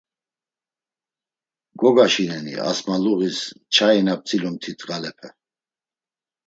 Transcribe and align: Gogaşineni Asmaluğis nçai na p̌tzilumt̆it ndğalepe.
Gogaşineni 1.79 2.55
Asmaluğis 2.69 3.39
nçai 3.51 3.99
na 4.05 4.13
p̌tzilumt̆it 4.19 4.79
ndğalepe. 4.83 5.29